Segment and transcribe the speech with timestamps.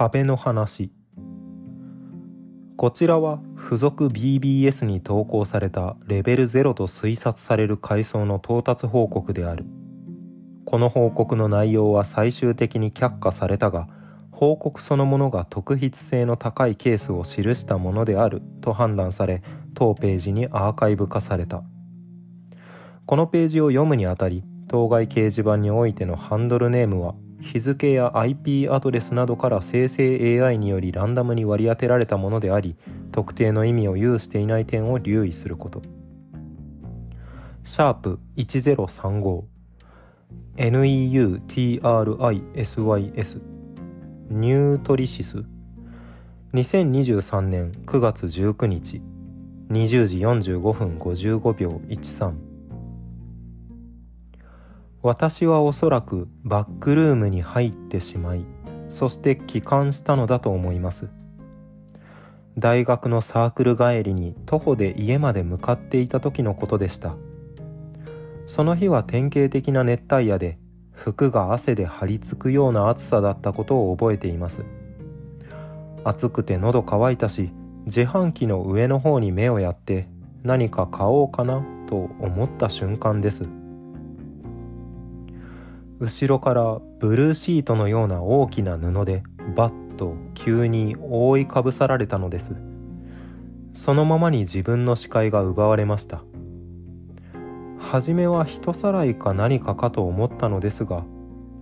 [0.00, 0.90] 壁の話。
[2.78, 9.66] こちらは付属 BBS に投稿されたレベル0と推察される階層の到達報告である。
[10.64, 13.88] この報告の内容は最終的に却下されたが
[14.30, 19.42] 報告そのものが特筆性の高いケースを記したものであると判断され
[19.74, 21.62] 当ページにアーカイブ化された。
[23.04, 32.76] このページを読むにあたり当該掲示板においてのハンドルネームは日付や IP アドレスなどから生成 AI によりランダムに割り当てられたものであり
[33.12, 35.82] 特定の意味を有していない点を留意すること。
[37.64, 39.44] シャープ1035
[40.56, 41.40] NEUTRISYS
[44.30, 45.44] ニュートリシス。
[46.54, 49.02] 2023年9月19日。
[49.70, 52.49] 20時45分55秒13
[55.02, 58.44] 私はおそらくバックルームに入ってしまい
[58.90, 61.08] そして帰還したのだと思います。
[62.58, 67.14] 大学のサークル帰りに徒歩で家まで向かっていた時のことでした。
[68.46, 70.58] その日は典型的な熱帯夜で
[70.92, 74.64] 服が汗で張り付くような暑さだったことを覚えています。
[76.04, 77.52] 暑くて喉乾いたし
[77.86, 80.08] 自販機の上の方に目をやって
[80.42, 83.59] 何か買おうかなと思った瞬間です。
[86.00, 89.22] 後ろからブルーシートのような大きな布で
[89.54, 92.52] バッと急に覆いかぶさられたのです。
[93.74, 96.24] そのままに自分の視界が奪われました。
[97.78, 101.04] 初めは人さらいか何かかと思ったのですが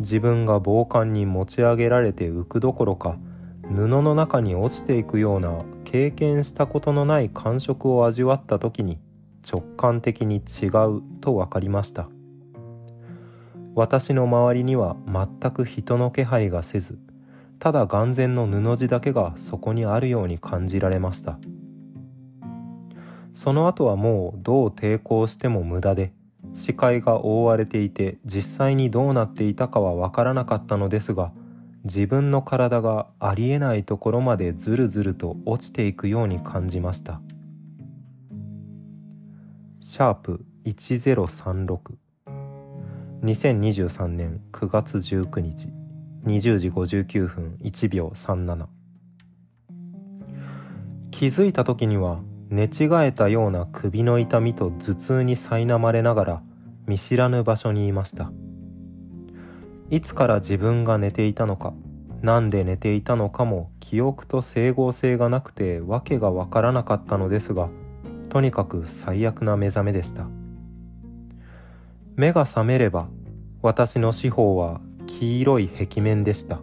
[0.00, 3.16] 自分が暴漢に持ち上げられて浮くどころか
[3.62, 8.98] 布の中に落ちていくような経験したことのない感触を味わった時に
[9.50, 12.08] 直感的に違うと分かりました。
[13.76, 16.98] 私の周りには全く人の気配がせず
[17.58, 21.38] ただ眼前の布地だけがそこにあるように感じられました。
[23.34, 26.12] その後はもうどう抵抗しても無駄で
[26.54, 31.32] 視界が覆われていて実際にどうなっていたかはわからなかったのですが
[31.84, 37.20] 自分の体がありえないところまでずるずると落ちていくように感じました。
[39.82, 42.05] シャープ1036
[43.26, 45.66] 2023年9月19日
[46.26, 48.66] 20時59分1秒37
[51.10, 52.20] 気づいた時には
[52.50, 56.42] 寝違えたような首の痛みと頭痛に苛まれながら
[56.86, 58.30] 見知らぬ場所にいました。
[59.90, 61.74] いつから自分が寝ていたのか
[62.22, 67.70] 何で寝ていたのかも記憶と整合性がなくて訳がわからなかったのですが
[68.28, 70.28] とにかく最悪な目覚めでした。
[72.16, 73.08] 目が覚めれば
[73.60, 76.60] 私の四方は黄色い壁面でした。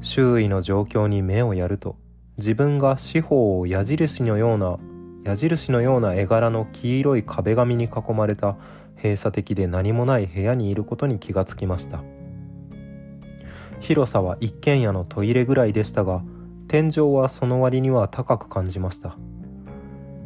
[0.00, 1.94] 周囲の状況に目をやると
[2.36, 4.78] 自分が四方を矢印のような
[5.22, 8.56] 矢印のような絵柄の黄色い壁紙に囲まれた
[8.96, 12.02] 閉鎖的で何もない部屋にいることに気がつきました。
[13.78, 16.22] 広さは一軒家のトイレぐらいでしたが
[16.66, 19.16] 天井はその割には高く感じました。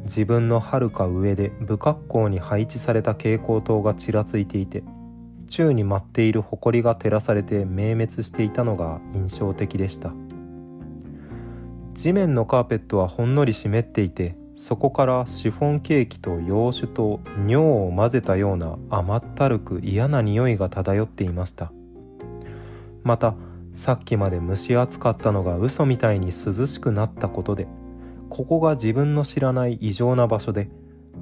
[0.06, 4.82] 自分のはるか上で不格好に配置された蛍光灯がちらついていて
[5.48, 10.12] 宙に舞っている埃が照らされて明滅していたのが印象的でした。
[11.94, 21.72] 地面のカーペットはほんのり湿っていてそこからシフォンケーキと洋酒と尿を混ぜたような甘ったるく嫌な匂いが漂っていました。
[23.02, 23.34] また
[23.74, 27.66] さっきまで蒸し暑かったのが嘘みたいに涼しくなったことで
[28.28, 30.68] ここが自分の知らない異常な場所で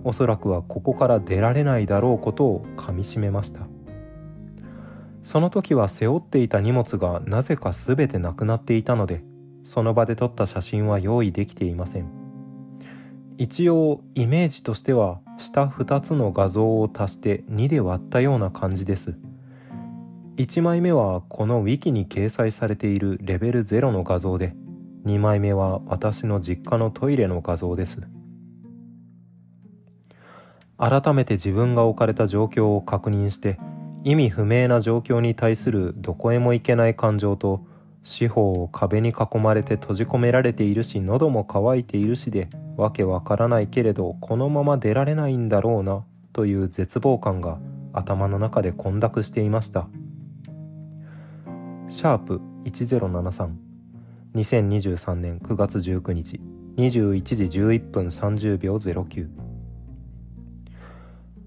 [0.02, 3.60] おそらくはここから出られないだろうことをかみしめました。
[5.22, 9.24] その時は背負っていた荷物がなぜか全てなくなっていたので
[9.62, 12.24] その場で撮った写真は用意できていません。
[13.38, 19.16] 一応イメージとしては下2つの画像を足して2で割ったような感じです。
[20.36, 24.54] 1枚目はこのウィキに掲載されているレベル0の画像で
[25.04, 28.02] 2枚目は私の実家のトイレの画像です。
[30.76, 33.58] 改めて自分が置かれた状況を確認して
[34.02, 37.64] 意味不明な状況に対するどこへも行けない感情と
[38.02, 47.58] 四方を壁に囲まれて閉じ込められているし喉も渇いているしでわけわからないけれどこのまま出られないんだろうなという絶望感が
[47.92, 49.86] 頭の中で混濁していました。
[51.88, 53.63] シャープ1073
[54.34, 56.40] 2023年9月19日
[56.76, 59.28] 21時11分30秒09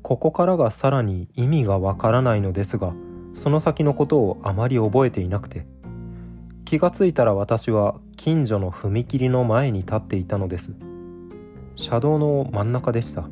[0.01, 2.93] ここからがさらに意味がわからないのですが
[3.33, 5.65] その先のことをあまり覚えていなくて
[6.67, 10.73] 気がついたら私は近所の踏切の前に立っていたのです。
[11.77, 13.29] 車道の真ん中でした。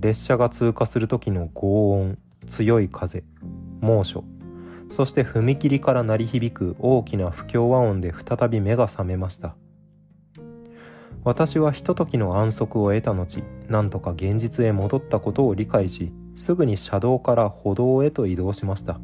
[0.00, 2.18] 列車が通過する時の轟音
[2.48, 3.22] 強い風
[3.80, 4.24] 猛暑。
[4.94, 9.56] そして踏切から鳴り響く大きな不協和音で再び目が覚めました。
[11.24, 19.00] 私はひとときの安息を得た後何とか現実へ戻ったことを理解しすぐに車道から歩道へと移動しました。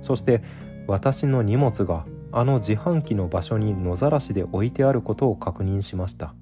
[0.00, 0.44] そして
[0.86, 6.36] 私の荷物があの自販機の場所に野ざらしで置いてあることを確認しました。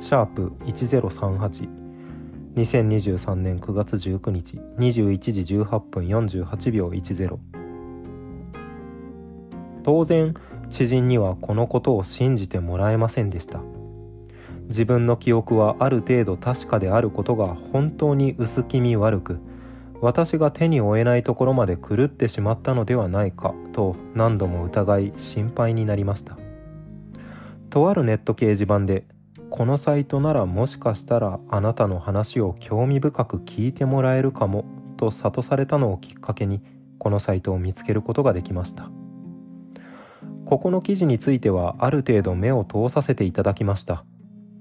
[0.00, 1.83] シャープ1038
[2.56, 7.38] 2023年9月19日21時18分48秒10
[9.82, 10.34] 当然
[10.70, 13.60] 知人にはこのことを信じてもらえませんでした。
[14.68, 19.38] 自分の記憶はある程度確かであることが本当に薄気味悪く
[20.00, 26.38] 私が手に負えないところまで狂ってしまったのではないかと何度も疑い心配になりました。
[27.68, 29.04] とあるネット掲示板で
[29.56, 34.64] このサイトならもしかしたらあなたの話を興味深く聞いてもらえるかも
[34.96, 36.60] と諭されたのをきっかけに
[36.98, 38.90] このサイトを見つけることができました。
[40.44, 44.04] ここの記事についてはある程度目を通させていただきました。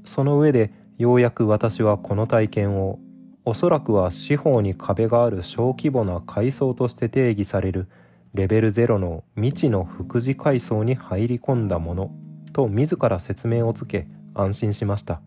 [0.06, 3.00] その上でようやく私はこの体験を
[3.46, 7.88] おそらくは四方に壁がある小規模な階層として定義される
[8.36, 12.12] レベル0の未知の副次階層に入り込んだもの
[12.54, 15.22] と自ら説明をつけ安心しました。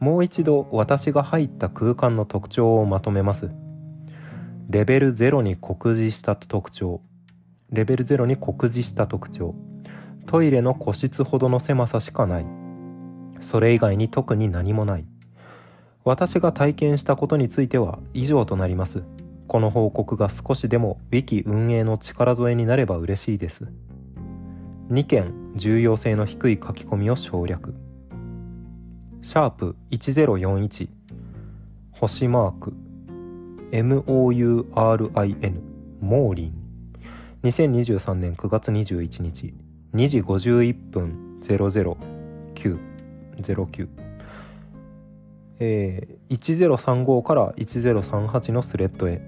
[0.00, 3.50] もう一度私が入った空間の特徴をまとめます。
[4.68, 7.00] レベル0に酷似した特徴。
[7.70, 9.54] レベル0に酷似した特徴。
[10.26, 12.46] トイレの個室ほどの狭さしかない。
[13.40, 15.06] それ以外に特に何もない。
[16.04, 19.02] 私が体験したことについては以上となります。
[19.46, 23.68] この報告が少しでも Wiki 運営の力添えになれば嬉しいです。
[24.90, 27.74] 2件重要性の低い書き込みを省略。
[29.22, 30.88] シャープ1041
[31.92, 32.74] 星マーク。
[33.70, 34.64] MOURIN
[36.00, 36.54] モーリン。
[37.44, 39.54] 2023年9月21日。
[39.94, 42.78] 2時51分00909
[45.60, 49.22] えー、1035から1038のスレッドへ。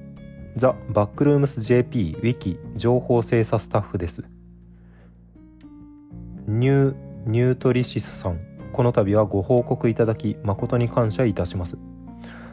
[0.56, 4.24] ザ・バックルームス JP ウィキ情報精査スタッフです。
[6.48, 6.94] ニュー
[7.26, 8.38] ニュートリシスさん。
[8.72, 11.76] この度はご報告いただき誠に感謝いたします。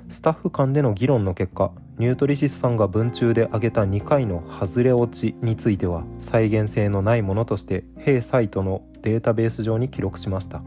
[0.09, 10.63] スタッフ間での議論の結果ニュートリシスさんが文中で挙げた2回の外れ落ちについては再現性のないものとして弊サイトのデータベース上に記録しました。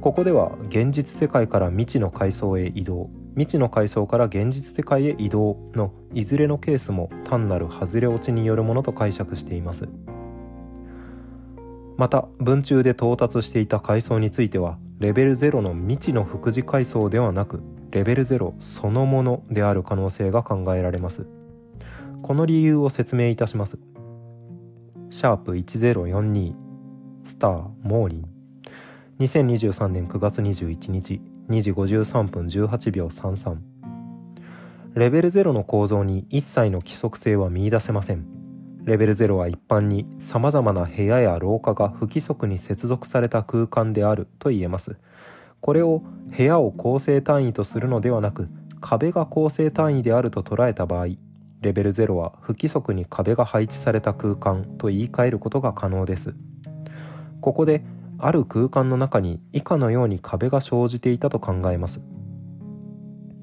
[0.00, 9.86] ここでは現実世界から未知の階層へ移動未知の階層から現実世界へ移動のいずれのケースも単なる外れ落ちによるものと解釈しています。
[11.96, 21.26] また文中で到達していた階層についてはレベル0の未知の副次階層ではなくレベル0そのものである可能性が考えられます。
[22.22, 23.78] この理由を説明いたします。
[25.10, 26.54] シャープ1042
[27.24, 28.24] スターモーリン。
[29.20, 33.56] 2023年9月21日2時53分18秒33
[34.94, 38.35] レベル0の構造に一切の規則性は見いだせません。
[38.86, 44.96] レベル0は一般に様々な部屋や廊下が不規則に接続された空間であると言えます。
[45.60, 46.02] これを
[46.36, 48.48] 部屋を構成単位とするのではなく
[48.80, 51.16] 壁が構成単位であると捉えた場合
[51.62, 56.34] レベル0は不規則に壁が配置された空間と言い換えることが可能です。
[57.40, 57.82] ここで
[58.18, 62.00] ある空間の中に以下のように壁が生じていたと考えます。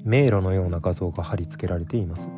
[0.04, 2.30] 迷路のような画像が貼り付けられています。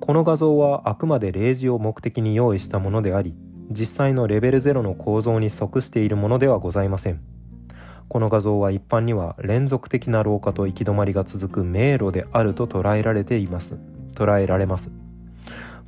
[0.00, 3.34] この画像はあくまで例示を目的に用意したものであり
[3.70, 7.20] 実際のレベル0の構造に即しているものではございません。
[8.08, 13.76] この画像は一般には連続的な廊下と行き止まりが続く迷路であると捉えられています。
[14.14, 14.90] 捉えられます。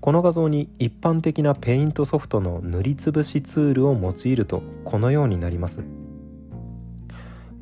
[0.02, 5.80] この画像に一般的なペイントソフトの塗りつぶしツールを用いるとこのようになります。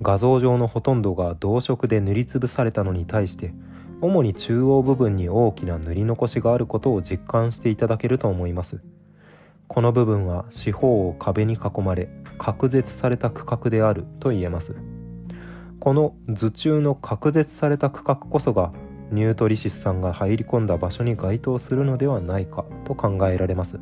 [0.02, 3.54] 画像上のほとんどが同色で塗りつぶされたのに対して
[4.00, 8.80] 主に中央部分に大きな塗り残しがあることを実感していただけると思います。
[9.66, 14.76] この部分は四方を壁に囲まれ隔絶された区画であると言えます。
[15.80, 18.72] この図中の隔絶された区画こそが
[19.10, 23.78] ニュートリシスさんが入り込んだ場所に該当するのではないかと考えられます。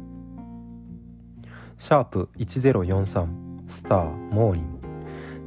[1.78, 3.26] シャープ1043
[3.68, 4.86] スターモーニング。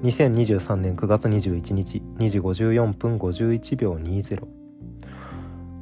[0.04, 4.59] 2023年9月21日2時54分51秒20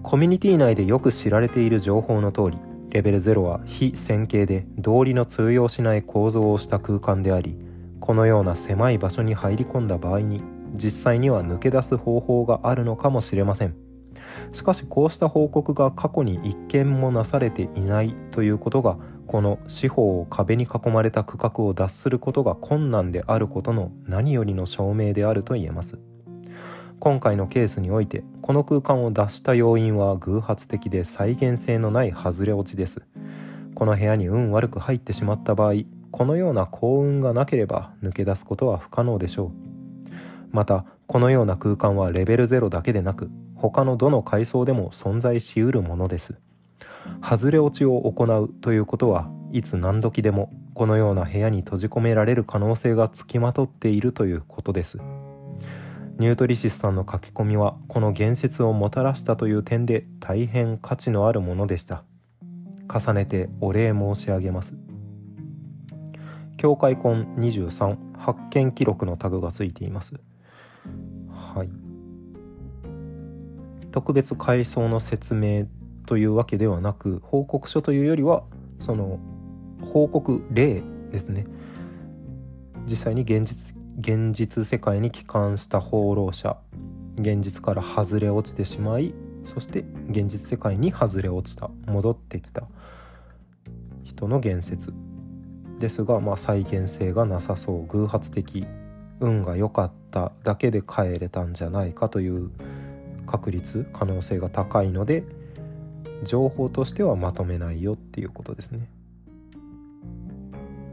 [0.08, 2.58] コミュニティ内でよく知られている情報の通り
[2.92, 7.58] レベル0は非線形で道理の通用しない構造をした空間であり
[8.00, 13.76] このような狭い場所に入り込んだ場合に実際には抜け出す方法があるのかもしれません。
[14.54, 26.00] しかしこうした報告が過去に一件もなされていないということがこの四方を壁に囲まれた区画を脱することが困難であることの何よりの証明であると言えます。
[27.00, 33.02] 今回のケースにおいてこの空間を脱した要因は偶発的で再現性のない外れ落ちです。
[33.76, 39.52] この部屋に運悪く入ってしまった場合このような幸運がなければ抜け出すことは不可能でしょう。
[40.52, 46.36] またこのような空間はレベル0だけでなく他のどの階層でも存在しうるものです。
[47.22, 55.00] 外れ落ちを行うということはいつ何時でもこのような部屋に閉じ込められる可能性がつきまとっているということです。
[56.20, 62.04] ニュートリシスさんの書き込みはこの言説をもたらしたという点で大変価値のあるものでした。
[62.92, 64.74] 重ねてお礼申し上げます。
[66.58, 70.16] 境界婚23発見記録のタグがついています。
[71.30, 71.70] はい。
[73.92, 75.68] 特別階層の説明
[76.08, 78.42] というわけではなく報告書というよりは
[78.80, 79.20] その
[79.84, 80.82] 報告例
[81.12, 81.46] ですね。
[82.88, 86.58] 実際に現実現実世界に帰還した放浪者。
[87.20, 91.72] 現実から外れ落ちてしまいそして現実世界に外れ落ちた。
[91.88, 92.68] 戻ってきた。
[94.04, 94.94] 人の言説。
[95.80, 97.88] ですが、まあ、再現性がなさそう。
[97.88, 98.68] 偶発的。
[99.20, 100.32] 運が良かった。
[100.44, 102.52] だけで帰れたんじゃないかという
[103.26, 103.90] 確率。
[103.94, 105.24] 可能性が高いので
[106.24, 108.90] 情報としてはまとめないよっていうことですね。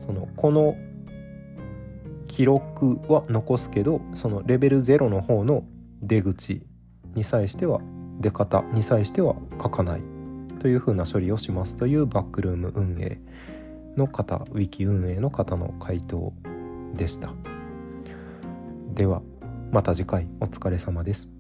[0.07, 0.75] そのこの
[2.29, 5.65] 記録は残すけどそのレベル0の方の
[6.01, 6.63] 出口
[7.15, 7.81] に際しては
[8.21, 10.03] 出方に際しては書かない
[10.61, 13.21] というふうな処理をしますというバックルーム運営
[13.97, 16.33] の方ウィキ運営の方の回答
[16.95, 17.33] でした。
[18.95, 19.23] では
[19.73, 21.34] また次回お疲れ様です。